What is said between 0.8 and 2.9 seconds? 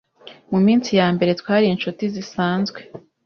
yambere twari inshuti zisanzwe